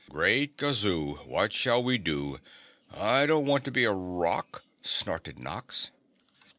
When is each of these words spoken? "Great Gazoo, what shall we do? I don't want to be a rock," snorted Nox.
"Great 0.09 0.57
Gazoo, 0.57 1.17
what 1.27 1.53
shall 1.53 1.83
we 1.83 1.99
do? 1.99 2.39
I 2.91 3.27
don't 3.27 3.45
want 3.45 3.63
to 3.65 3.71
be 3.71 3.83
a 3.83 3.91
rock," 3.91 4.63
snorted 4.81 5.37
Nox. 5.37 5.91